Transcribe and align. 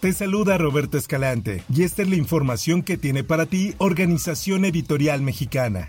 Te 0.00 0.12
saluda 0.12 0.58
Roberto 0.58 0.98
Escalante 0.98 1.62
y 1.72 1.82
esta 1.82 2.02
es 2.02 2.08
la 2.10 2.16
información 2.16 2.82
que 2.82 2.98
tiene 2.98 3.24
para 3.24 3.46
ti 3.46 3.74
Organización 3.78 4.66
Editorial 4.66 5.22
Mexicana. 5.22 5.88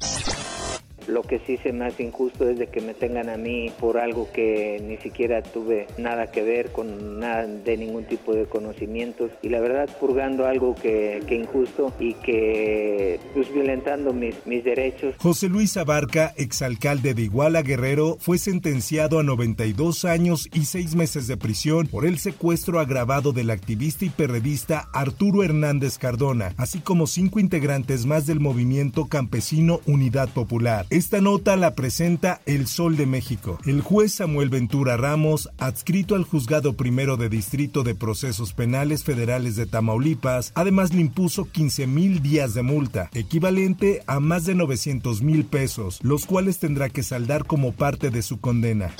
Lo 1.07 1.23
que 1.23 1.39
sí 1.45 1.57
se 1.57 1.71
me 1.73 1.85
hace 1.85 2.03
injusto 2.03 2.49
es 2.49 2.59
de 2.59 2.67
que 2.67 2.81
me 2.81 2.93
tengan 2.93 3.29
a 3.29 3.37
mí 3.37 3.71
por 3.79 3.97
algo 3.97 4.29
que 4.31 4.81
ni 4.85 4.97
siquiera 4.97 5.41
tuve 5.41 5.87
nada 5.97 6.31
que 6.31 6.43
ver 6.43 6.71
con 6.71 7.19
nada 7.19 7.45
de 7.45 7.77
ningún 7.77 8.05
tipo 8.05 8.33
de 8.33 8.45
conocimientos 8.45 9.31
y 9.41 9.49
la 9.49 9.59
verdad 9.59 9.89
purgando 9.99 10.45
algo 10.45 10.75
que, 10.75 11.23
que 11.27 11.35
injusto 11.35 11.93
y 11.99 12.13
que 12.15 13.19
pues 13.33 13.51
violentando 13.53 14.13
mis, 14.13 14.35
mis 14.45 14.63
derechos. 14.63 15.15
José 15.19 15.49
Luis 15.49 15.77
Abarca, 15.77 16.33
exalcalde 16.37 17.13
de 17.13 17.23
Iguala 17.23 17.61
Guerrero, 17.61 18.17
fue 18.19 18.37
sentenciado 18.37 19.19
a 19.19 19.23
92 19.23 20.05
años 20.05 20.49
y 20.53 20.65
6 20.65 20.95
meses 20.95 21.27
de 21.27 21.37
prisión 21.37 21.87
por 21.87 22.05
el 22.05 22.19
secuestro 22.19 22.79
agravado 22.79 23.31
del 23.31 23.49
activista 23.49 24.05
y 24.05 24.09
periodista 24.09 24.89
Arturo 24.93 25.43
Hernández 25.43 25.97
Cardona, 25.97 26.53
así 26.57 26.79
como 26.79 27.07
cinco 27.07 27.39
integrantes 27.39 28.05
más 28.05 28.25
del 28.25 28.39
movimiento 28.39 29.05
campesino 29.05 29.79
Unidad 29.85 30.29
Popular. 30.29 30.85
Esta 30.97 31.21
nota 31.21 31.55
la 31.57 31.75
presenta 31.75 32.41
El 32.47 32.65
Sol 32.65 32.97
de 32.97 33.05
México. 33.05 33.59
El 33.67 33.81
juez 33.81 34.13
Samuel 34.13 34.49
Ventura 34.49 34.97
Ramos, 34.97 35.47
adscrito 35.59 36.15
al 36.15 36.23
Juzgado 36.23 36.73
Primero 36.73 37.17
de 37.17 37.29
Distrito 37.29 37.83
de 37.83 37.93
Procesos 37.93 38.51
Penales 38.53 39.03
Federales 39.03 39.55
de 39.55 39.67
Tamaulipas, 39.67 40.51
además 40.55 40.95
le 40.95 41.01
impuso 41.01 41.45
15 41.51 41.85
mil 41.85 42.23
días 42.23 42.55
de 42.55 42.63
multa, 42.63 43.11
equivalente 43.13 44.01
a 44.07 44.19
más 44.19 44.45
de 44.45 44.55
900 44.55 45.21
mil 45.21 45.45
pesos, 45.45 45.99
los 46.01 46.25
cuales 46.25 46.57
tendrá 46.57 46.89
que 46.89 47.03
saldar 47.03 47.45
como 47.45 47.73
parte 47.73 48.09
de 48.09 48.23
su 48.23 48.39
condena. 48.39 48.95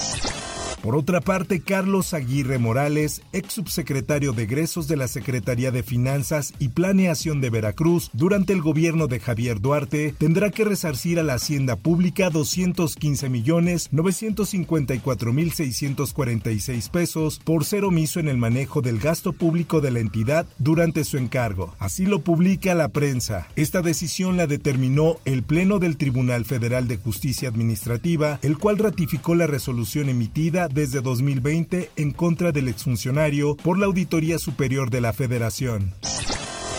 Por 0.88 0.96
otra 0.96 1.20
parte, 1.20 1.60
Carlos 1.60 2.14
Aguirre 2.14 2.60
Morales, 2.60 3.22
ex 3.34 3.52
subsecretario 3.52 4.32
de 4.32 4.44
egresos 4.44 4.88
de 4.88 4.96
la 4.96 5.10
Secretaría 5.10 5.70
de 5.70 5.84
Finanzas 5.84 6.54
y 6.60 6.70
Planeación 6.70 7.42
de 7.42 7.50
Veracruz 7.50 8.10
durante 8.14 8.54
el 8.54 8.62
gobierno 8.62 9.08
de 9.08 9.20
Javier 9.20 9.60
Duarte, 9.60 10.16
tendrá 10.18 10.50
que 10.50 10.64
resarcir 10.64 11.20
a 11.20 11.24
la 11.24 11.34
Hacienda 11.34 11.76
Pública 11.76 12.30
215 12.30 13.28
millones 13.28 13.90
954 13.92 15.34
mil 15.34 15.52
646 15.52 16.88
pesos 16.88 17.42
por 17.44 17.66
ser 17.66 17.84
omiso 17.84 18.22
en 18.22 18.30
el 18.30 18.38
manejo 18.38 18.82
del 18.82 19.00
gasto 19.00 19.34
público 19.34 19.82
de 19.82 19.92
la 19.92 20.00
entidad 20.00 20.46
durante 20.58 21.04
su 21.04 21.18
encargo. 21.18 21.76
Así 21.80 22.06
lo 22.06 22.20
publica 22.20 22.74
la 22.76 22.88
prensa. 22.88 23.50
Esta 23.58 23.82
decisión 23.82 24.38
la 24.38 24.48
determinó 24.48 25.18
el 25.26 25.44
Pleno 25.44 25.80
del 25.80 25.98
Tribunal 25.98 26.46
Federal 26.46 26.88
de 26.88 26.96
Justicia 26.96 27.50
Administrativa, 27.50 28.40
el 28.42 28.58
cual 28.58 28.78
ratificó 28.78 29.36
la 29.36 29.48
resolución 29.48 30.08
emitida 30.08 30.70
desde 30.78 31.02
2020 31.02 31.90
en 31.96 32.12
contra 32.12 32.52
del 32.52 32.68
exfuncionario 32.68 33.58
por 33.58 33.80
la 33.80 33.88
Auditoría 33.88 34.38
Superior 34.38 34.92
de 34.92 35.02
la 35.02 35.12
Federación. 35.12 35.92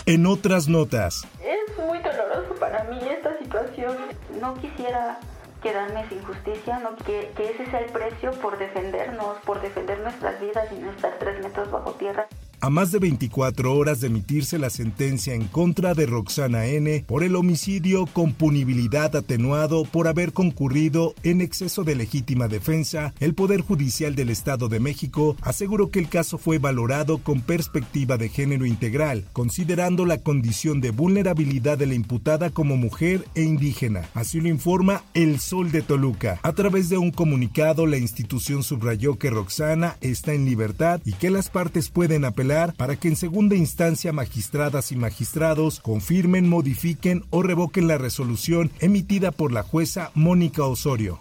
En 0.07 0.25
otras 0.25 0.69
notas. 0.69 1.27
Es 1.43 1.77
muy 1.85 1.99
doloroso 1.99 2.55
para 2.61 2.85
mí 2.85 2.97
esta 3.11 3.37
situación. 3.41 3.97
No 4.41 4.55
quisiera 4.55 5.19
quedarme 5.65 6.09
sin 6.09 6.23
justicia, 6.23 6.79
no 6.79 6.95
que, 7.05 7.33
que 7.37 7.51
ese 7.51 7.69
sea 7.73 7.81
el 7.81 7.91
precio 7.91 8.31
por 8.41 8.57
defendernos, 8.57 9.39
por 9.45 9.61
defender 9.61 9.99
nuestras 9.99 10.41
vidas 10.41 10.69
y 10.71 10.77
no 10.77 10.93
estar 10.93 11.19
tres 11.19 11.43
metros 11.43 11.69
bajo 11.73 11.91
tierra. 11.95 12.29
A 12.69 12.71
más 12.71 12.93
de 12.93 12.99
24 12.99 13.75
horas 13.75 14.03
de 14.03 14.09
emitirse 14.09 14.59
la 14.59 14.69
sentencia 14.69 15.33
en 15.33 15.47
contra 15.47 15.95
de 15.95 16.05
Roxana 16.05 16.67
N. 16.67 17.03
por 17.07 17.25
el 17.25 17.35
homicidio 17.35 18.05
con 18.05 18.35
punibilidad 18.35 19.17
atenuado 19.17 19.85
por 19.85 20.07
haber 20.07 20.35
concurrido 20.35 21.15
en 21.23 21.41
exceso 21.41 21.83
de 21.83 21.95
legítima 21.95 22.47
defensa, 22.47 23.15
el 23.21 23.35
Poder 23.35 23.63
Judicial 23.63 24.15
del 24.15 24.29
Estado 24.29 24.69
de 24.69 24.81
México 24.81 25.35
aseguró 25.41 25.91
que 25.91 25.99
el 25.99 26.11
caso 26.11 26.37
fue 26.37 26.59
valorado 26.59 27.17
con 27.17 27.41
perspectiva 27.41 28.19
de 28.19 28.29
género 28.29 28.67
integral, 28.67 29.25
considerando 29.33 30.05
la 30.05 30.19
condición 30.19 30.83
de 30.83 30.91
vulnerabilidad 30.91 31.79
de 31.79 31.87
la 31.87 31.95
imputada 31.95 32.51
como 32.51 32.77
mujer 32.77 33.25
e 33.35 33.45
indígena. 33.45 34.11
Así 34.13 34.43
lo 34.43 34.49
informa 34.51 35.05
El 35.15 35.41
Sol 35.41 35.73
de 35.73 35.81
Toluca. 35.81 36.39
A 36.43 36.53
través 36.53 36.91
de 36.91 36.99
un 36.99 37.13
comunicado, 37.13 37.87
la 37.87 37.97
institución 37.97 38.63
subrayó 38.63 39.17
que 39.17 39.31
Roxana 39.31 39.97
está 40.03 40.35
en 40.35 40.45
libertad 40.45 41.01
y 41.07 41.15
que 41.15 41.31
las 41.31 41.49
partes 41.49 41.89
pueden 41.89 42.27
apelar 42.27 42.58
para 42.67 42.97
que 42.97 43.09
en 43.09 43.17
segunda 43.17 43.57
instancia 43.57 44.13
magistradas 44.13 44.93
y 44.93 44.97
magistrados 44.97 45.81
confirmen, 45.81 46.49
modifiquen 46.49 47.25
o 47.31 47.43
revoquen 47.43 47.89
la 47.89 47.99
resolución 47.99 48.71
emitida 48.81 49.31
por 49.31 49.53
la 49.53 49.63
jueza 49.63 50.11
Mónica 50.15 50.65
Osorio. 50.65 51.21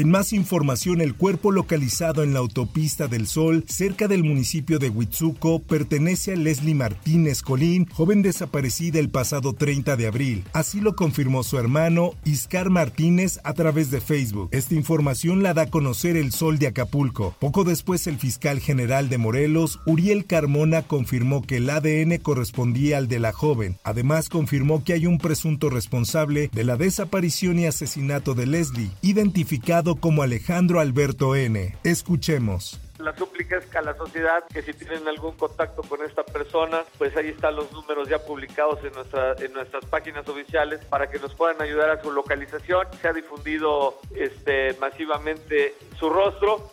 En 0.00 0.10
más 0.10 0.32
información, 0.32 1.02
el 1.02 1.14
cuerpo 1.14 1.52
localizado 1.52 2.22
en 2.22 2.32
la 2.32 2.38
autopista 2.38 3.06
del 3.06 3.26
Sol, 3.26 3.66
cerca 3.68 4.08
del 4.08 4.24
municipio 4.24 4.78
de 4.78 4.88
Huitzuco, 4.88 5.58
pertenece 5.58 6.32
a 6.32 6.36
Leslie 6.36 6.74
Martínez 6.74 7.42
Colín, 7.42 7.86
joven 7.92 8.22
desaparecida 8.22 8.98
el 8.98 9.10
pasado 9.10 9.52
30 9.52 9.98
de 9.98 10.06
abril. 10.06 10.44
Así 10.54 10.80
lo 10.80 10.96
confirmó 10.96 11.42
su 11.42 11.58
hermano, 11.58 12.12
Iscar 12.24 12.70
Martínez, 12.70 13.40
a 13.44 13.52
través 13.52 13.90
de 13.90 14.00
Facebook. 14.00 14.48
Esta 14.52 14.74
información 14.74 15.42
la 15.42 15.52
da 15.52 15.64
a 15.64 15.70
conocer 15.70 16.16
el 16.16 16.32
Sol 16.32 16.58
de 16.58 16.68
Acapulco. 16.68 17.36
Poco 17.38 17.64
después, 17.64 18.06
el 18.06 18.16
fiscal 18.16 18.58
general 18.58 19.10
de 19.10 19.18
Morelos, 19.18 19.80
Uriel 19.84 20.24
Carmona, 20.24 20.80
confirmó 20.80 21.42
que 21.42 21.58
el 21.58 21.68
ADN 21.68 22.16
correspondía 22.22 22.96
al 22.96 23.06
de 23.06 23.18
la 23.18 23.32
joven. 23.32 23.76
Además, 23.84 24.30
confirmó 24.30 24.82
que 24.82 24.94
hay 24.94 25.04
un 25.04 25.18
presunto 25.18 25.68
responsable 25.68 26.48
de 26.54 26.64
la 26.64 26.78
desaparición 26.78 27.58
y 27.58 27.66
asesinato 27.66 28.32
de 28.32 28.46
Leslie, 28.46 28.92
identificado 29.02 29.89
como 29.96 30.22
Alejandro 30.22 30.80
Alberto 30.80 31.34
N. 31.34 31.76
Escuchemos. 31.84 32.80
La 32.98 33.16
súplica 33.16 33.56
es 33.56 33.74
a 33.74 33.80
la 33.80 33.96
sociedad 33.96 34.44
que 34.52 34.62
si 34.62 34.74
tienen 34.74 35.08
algún 35.08 35.32
contacto 35.36 35.82
con 35.82 36.04
esta 36.04 36.22
persona, 36.22 36.82
pues 36.98 37.16
ahí 37.16 37.28
están 37.28 37.56
los 37.56 37.72
números 37.72 38.08
ya 38.08 38.18
publicados 38.18 38.78
en, 38.84 38.92
nuestra, 38.92 39.34
en 39.38 39.52
nuestras 39.54 39.84
páginas 39.86 40.28
oficiales 40.28 40.84
para 40.84 41.10
que 41.10 41.18
nos 41.18 41.34
puedan 41.34 41.60
ayudar 41.62 41.90
a 41.90 42.02
su 42.02 42.12
localización. 42.12 42.86
Se 43.00 43.08
ha 43.08 43.12
difundido 43.12 43.98
este, 44.14 44.74
masivamente 44.78 45.74
su 45.98 46.10
rostro. 46.10 46.72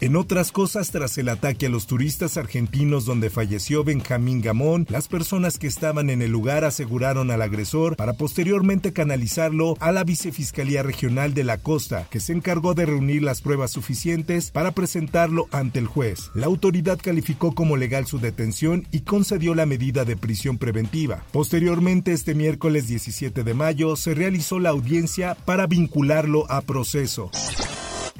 En 0.00 0.16
otras 0.16 0.50
cosas, 0.50 0.92
tras 0.92 1.18
el 1.18 1.28
ataque 1.28 1.66
a 1.66 1.68
los 1.68 1.86
turistas 1.86 2.38
argentinos 2.38 3.04
donde 3.04 3.28
falleció 3.28 3.84
Benjamín 3.84 4.40
Gamón, 4.40 4.86
las 4.88 5.08
personas 5.08 5.58
que 5.58 5.66
estaban 5.66 6.08
en 6.08 6.22
el 6.22 6.30
lugar 6.30 6.64
aseguraron 6.64 7.30
al 7.30 7.42
agresor 7.42 7.96
para 7.96 8.14
posteriormente 8.14 8.94
canalizarlo 8.94 9.76
a 9.78 9.92
la 9.92 10.02
Vicefiscalía 10.02 10.82
Regional 10.82 11.34
de 11.34 11.44
la 11.44 11.58
Costa, 11.58 12.06
que 12.10 12.18
se 12.18 12.32
encargó 12.32 12.72
de 12.72 12.86
reunir 12.86 13.22
las 13.22 13.42
pruebas 13.42 13.72
suficientes 13.72 14.50
para 14.50 14.70
presentarlo 14.70 15.48
ante 15.52 15.80
el 15.80 15.86
juez. 15.86 16.30
La 16.32 16.46
autoridad 16.46 16.98
calificó 16.98 17.54
como 17.54 17.76
legal 17.76 18.06
su 18.06 18.18
detención 18.18 18.86
y 18.90 19.00
concedió 19.00 19.54
la 19.54 19.66
medida 19.66 20.06
de 20.06 20.16
prisión 20.16 20.56
preventiva. 20.56 21.24
Posteriormente, 21.30 22.12
este 22.12 22.34
miércoles 22.34 22.88
17 22.88 23.44
de 23.44 23.52
mayo, 23.52 23.96
se 23.96 24.14
realizó 24.14 24.60
la 24.60 24.70
audiencia 24.70 25.36
para 25.44 25.66
vincularlo 25.66 26.50
a 26.50 26.62
proceso. 26.62 27.30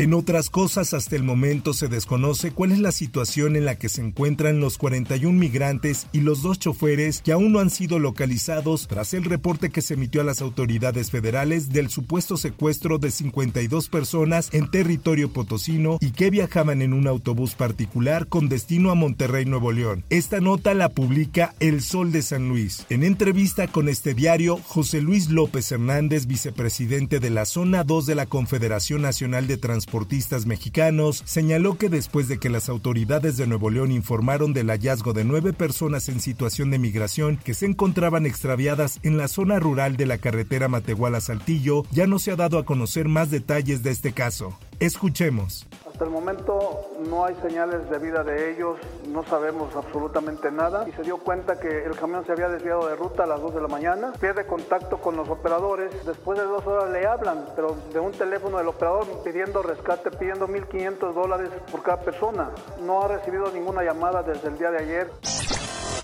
En 0.00 0.14
otras 0.14 0.48
cosas, 0.48 0.94
hasta 0.94 1.14
el 1.14 1.24
momento 1.24 1.74
se 1.74 1.86
desconoce 1.86 2.52
cuál 2.52 2.72
es 2.72 2.78
la 2.78 2.90
situación 2.90 3.54
en 3.54 3.66
la 3.66 3.74
que 3.74 3.90
se 3.90 4.00
encuentran 4.00 4.58
los 4.58 4.78
41 4.78 5.38
migrantes 5.38 6.06
y 6.10 6.20
los 6.20 6.40
dos 6.40 6.58
choferes 6.58 7.20
que 7.20 7.32
aún 7.32 7.52
no 7.52 7.58
han 7.58 7.68
sido 7.68 7.98
localizados 7.98 8.88
tras 8.88 9.12
el 9.12 9.24
reporte 9.24 9.68
que 9.68 9.82
se 9.82 9.92
emitió 9.92 10.22
a 10.22 10.24
las 10.24 10.40
autoridades 10.40 11.10
federales 11.10 11.68
del 11.68 11.90
supuesto 11.90 12.38
secuestro 12.38 12.96
de 12.96 13.10
52 13.10 13.90
personas 13.90 14.48
en 14.54 14.70
territorio 14.70 15.34
potosino 15.34 15.98
y 16.00 16.12
que 16.12 16.30
viajaban 16.30 16.80
en 16.80 16.94
un 16.94 17.06
autobús 17.06 17.54
particular 17.54 18.26
con 18.26 18.48
destino 18.48 18.90
a 18.90 18.94
Monterrey, 18.94 19.44
Nuevo 19.44 19.70
León. 19.70 20.06
Esta 20.08 20.40
nota 20.40 20.72
la 20.72 20.88
publica 20.88 21.54
El 21.60 21.82
Sol 21.82 22.10
de 22.10 22.22
San 22.22 22.48
Luis. 22.48 22.86
En 22.88 23.04
entrevista 23.04 23.68
con 23.68 23.86
este 23.90 24.14
diario, 24.14 24.56
José 24.64 25.02
Luis 25.02 25.28
López 25.28 25.70
Hernández, 25.70 26.24
vicepresidente 26.24 27.20
de 27.20 27.28
la 27.28 27.44
Zona 27.44 27.84
2 27.84 28.06
de 28.06 28.14
la 28.14 28.24
Confederación 28.24 29.02
Nacional 29.02 29.46
de 29.46 29.58
Transporte 29.58 29.89
transportistas 29.90 30.46
mexicanos, 30.46 31.20
señaló 31.26 31.76
que 31.76 31.88
después 31.88 32.28
de 32.28 32.38
que 32.38 32.48
las 32.48 32.68
autoridades 32.68 33.36
de 33.36 33.48
Nuevo 33.48 33.70
León 33.70 33.90
informaron 33.90 34.52
del 34.52 34.68
hallazgo 34.68 35.12
de 35.12 35.24
nueve 35.24 35.52
personas 35.52 36.08
en 36.08 36.20
situación 36.20 36.70
de 36.70 36.78
migración 36.78 37.36
que 37.36 37.54
se 37.54 37.66
encontraban 37.66 38.24
extraviadas 38.24 39.00
en 39.02 39.16
la 39.16 39.26
zona 39.26 39.58
rural 39.58 39.96
de 39.96 40.06
la 40.06 40.18
carretera 40.18 40.68
Matehuala-Saltillo, 40.68 41.82
ya 41.90 42.06
no 42.06 42.20
se 42.20 42.30
ha 42.30 42.36
dado 42.36 42.58
a 42.58 42.64
conocer 42.64 43.08
más 43.08 43.32
detalles 43.32 43.82
de 43.82 43.90
este 43.90 44.12
caso. 44.12 44.56
Escuchemos. 44.78 45.66
Hasta 46.00 46.08
el 46.08 46.14
momento 46.18 46.80
no 47.10 47.26
hay 47.26 47.34
señales 47.42 47.90
de 47.90 47.98
vida 47.98 48.24
de 48.24 48.52
ellos, 48.52 48.78
no 49.08 49.22
sabemos 49.22 49.76
absolutamente 49.76 50.50
nada 50.50 50.88
y 50.88 50.92
se 50.92 51.02
dio 51.02 51.18
cuenta 51.18 51.60
que 51.60 51.84
el 51.84 51.94
camión 51.94 52.24
se 52.24 52.32
había 52.32 52.48
desviado 52.48 52.88
de 52.88 52.96
ruta 52.96 53.24
a 53.24 53.26
las 53.26 53.38
2 53.42 53.56
de 53.56 53.60
la 53.60 53.68
mañana, 53.68 54.10
pierde 54.18 54.46
contacto 54.46 54.96
con 54.96 55.14
los 55.14 55.28
operadores, 55.28 55.92
después 56.06 56.38
de 56.38 56.46
dos 56.46 56.66
horas 56.66 56.90
le 56.90 57.06
hablan, 57.06 57.44
pero 57.54 57.76
de 57.92 58.00
un 58.00 58.12
teléfono 58.12 58.56
del 58.56 58.68
operador 58.68 59.06
pidiendo 59.22 59.62
rescate, 59.62 60.10
pidiendo 60.10 60.48
1.500 60.48 61.12
dólares 61.12 61.50
por 61.70 61.82
cada 61.82 62.00
persona. 62.00 62.48
No 62.80 63.02
ha 63.02 63.08
recibido 63.08 63.52
ninguna 63.52 63.82
llamada 63.82 64.22
desde 64.22 64.48
el 64.48 64.56
día 64.56 64.70
de 64.70 64.78
ayer. 64.78 65.10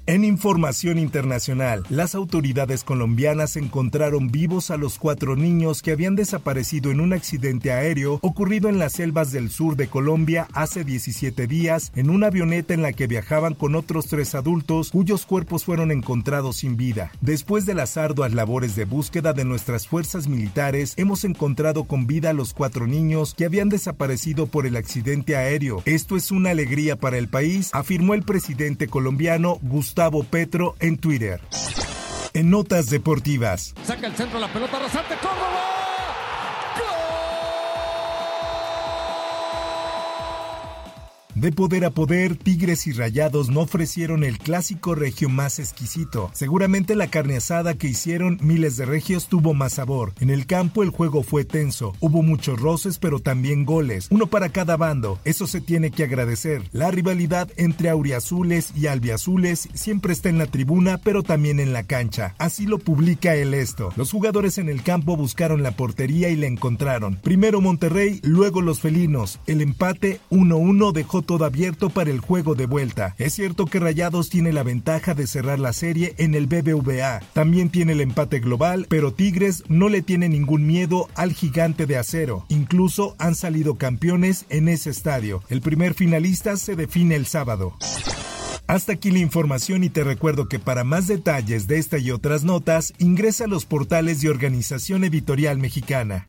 En 0.08 0.22
información 0.22 1.00
internacional, 1.00 1.82
las 1.88 2.14
autoridades 2.14 2.84
colombianas 2.84 3.56
encontraron 3.56 4.30
vivos 4.30 4.70
a 4.70 4.76
los 4.76 4.98
cuatro 4.98 5.34
niños 5.34 5.82
que 5.82 5.90
habían 5.90 6.14
desaparecido 6.14 6.92
en 6.92 7.00
un 7.00 7.12
accidente 7.12 7.72
aéreo 7.72 8.20
ocurrido 8.22 8.68
en 8.68 8.78
las 8.78 8.92
selvas 8.92 9.32
del 9.32 9.50
sur 9.50 9.74
de 9.74 9.88
Colombia 9.88 10.46
hace 10.52 10.84
17 10.84 11.48
días 11.48 11.90
en 11.96 12.08
una 12.08 12.28
avioneta 12.28 12.72
en 12.72 12.82
la 12.82 12.92
que 12.92 13.08
viajaban 13.08 13.54
con 13.54 13.74
otros 13.74 14.06
tres 14.06 14.36
adultos 14.36 14.92
cuyos 14.92 15.26
cuerpos 15.26 15.64
fueron 15.64 15.90
encontrados 15.90 16.58
sin 16.58 16.76
vida. 16.76 17.10
Después 17.20 17.66
de 17.66 17.74
las 17.74 17.96
arduas 17.96 18.32
labores 18.32 18.76
de 18.76 18.84
búsqueda 18.84 19.32
de 19.32 19.44
nuestras 19.44 19.88
fuerzas 19.88 20.28
militares, 20.28 20.94
hemos 20.98 21.24
encontrado 21.24 21.82
con 21.82 22.06
vida 22.06 22.30
a 22.30 22.32
los 22.32 22.54
cuatro 22.54 22.86
niños 22.86 23.34
que 23.36 23.44
habían 23.44 23.70
desaparecido 23.70 24.46
por 24.46 24.66
el 24.66 24.76
accidente 24.76 25.34
aéreo. 25.34 25.82
Esto 25.84 26.16
es 26.16 26.30
una 26.30 26.50
alegría 26.50 26.94
para 26.94 27.18
el 27.18 27.26
país, 27.26 27.70
afirmó 27.72 28.14
el 28.14 28.22
presidente 28.22 28.86
colombiano 28.86 29.58
Gustavo 29.62 29.95
Gustavo 29.96 30.24
Petro 30.24 30.76
en 30.78 30.98
Twitter. 30.98 31.40
En 32.34 32.50
notas 32.50 32.90
deportivas. 32.90 33.72
Saca 33.82 34.06
el 34.06 34.14
centro 34.14 34.38
la 34.38 34.52
pelota 34.52 34.78
rasante 34.78 35.14
Córdoba. 35.22 35.75
De 41.36 41.52
poder 41.52 41.84
a 41.84 41.90
poder, 41.90 42.34
Tigres 42.34 42.86
y 42.86 42.92
Rayados 42.92 43.50
no 43.50 43.60
ofrecieron 43.60 44.24
el 44.24 44.38
clásico 44.38 44.94
regio 44.94 45.28
más 45.28 45.58
exquisito. 45.58 46.30
Seguramente 46.32 46.94
la 46.94 47.08
carne 47.08 47.36
asada 47.36 47.74
que 47.74 47.88
hicieron 47.88 48.38
miles 48.40 48.78
de 48.78 48.86
regios 48.86 49.26
tuvo 49.28 49.52
más 49.52 49.74
sabor. 49.74 50.14
En 50.20 50.30
el 50.30 50.46
campo 50.46 50.82
el 50.82 50.88
juego 50.88 51.22
fue 51.22 51.44
tenso, 51.44 51.92
hubo 52.00 52.22
muchos 52.22 52.58
roces 52.58 52.98
pero 52.98 53.20
también 53.20 53.66
goles, 53.66 54.06
uno 54.10 54.28
para 54.28 54.48
cada 54.48 54.78
bando. 54.78 55.18
Eso 55.26 55.46
se 55.46 55.60
tiene 55.60 55.90
que 55.90 56.04
agradecer. 56.04 56.62
La 56.72 56.90
rivalidad 56.90 57.50
entre 57.58 57.90
auriazules 57.90 58.72
y 58.74 58.86
albiazules 58.86 59.68
siempre 59.74 60.14
está 60.14 60.30
en 60.30 60.38
la 60.38 60.46
tribuna 60.46 60.96
pero 60.96 61.22
también 61.22 61.60
en 61.60 61.74
la 61.74 61.82
cancha. 61.82 62.34
Así 62.38 62.64
lo 62.64 62.78
publica 62.78 63.34
el 63.34 63.52
esto. 63.52 63.92
Los 63.96 64.10
jugadores 64.10 64.56
en 64.56 64.70
el 64.70 64.82
campo 64.82 65.18
buscaron 65.18 65.62
la 65.62 65.72
portería 65.72 66.30
y 66.30 66.36
la 66.36 66.46
encontraron. 66.46 67.16
Primero 67.16 67.60
Monterrey, 67.60 68.20
luego 68.22 68.62
los 68.62 68.80
felinos. 68.80 69.38
El 69.46 69.60
empate 69.60 70.18
1-1 70.30 70.92
dejó 70.92 71.25
todo 71.26 71.44
abierto 71.44 71.90
para 71.90 72.10
el 72.10 72.20
juego 72.20 72.54
de 72.54 72.64
vuelta. 72.66 73.14
Es 73.18 73.34
cierto 73.34 73.66
que 73.66 73.80
Rayados 73.80 74.30
tiene 74.30 74.52
la 74.52 74.62
ventaja 74.62 75.14
de 75.14 75.26
cerrar 75.26 75.58
la 75.58 75.72
serie 75.72 76.14
en 76.16 76.34
el 76.34 76.46
BBVA. 76.46 77.20
También 77.34 77.68
tiene 77.68 77.92
el 77.92 78.00
empate 78.00 78.40
global, 78.40 78.86
pero 78.88 79.12
Tigres 79.12 79.64
no 79.68 79.88
le 79.88 80.02
tiene 80.02 80.28
ningún 80.28 80.66
miedo 80.66 81.08
al 81.14 81.32
gigante 81.32 81.86
de 81.86 81.98
acero. 81.98 82.46
Incluso 82.48 83.14
han 83.18 83.34
salido 83.34 83.74
campeones 83.74 84.46
en 84.48 84.68
ese 84.68 84.90
estadio. 84.90 85.42
El 85.50 85.60
primer 85.60 85.92
finalista 85.92 86.56
se 86.56 86.76
define 86.76 87.16
el 87.16 87.26
sábado. 87.26 87.74
Hasta 88.66 88.92
aquí 88.92 89.10
la 89.10 89.20
información 89.20 89.84
y 89.84 89.90
te 89.90 90.02
recuerdo 90.02 90.48
que 90.48 90.58
para 90.58 90.82
más 90.82 91.06
detalles 91.06 91.68
de 91.68 91.78
esta 91.78 91.98
y 91.98 92.10
otras 92.10 92.42
notas 92.42 92.92
ingresa 92.98 93.44
a 93.44 93.48
los 93.48 93.64
portales 93.64 94.20
de 94.20 94.28
Organización 94.28 95.04
Editorial 95.04 95.58
Mexicana. 95.58 96.28